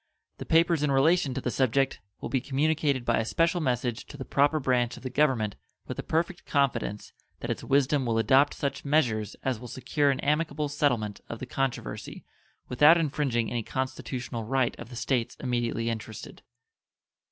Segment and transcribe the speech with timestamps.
[0.39, 4.17] The papers in relation to the subject will be communicated by a special message to
[4.17, 8.55] the proper branch of the Government with the perfect confidence that its wisdom will adopt
[8.55, 12.25] such measures as will secure an amicable settlement of the controversy
[12.67, 16.41] without infringing any constitutional right of the States immediately interested.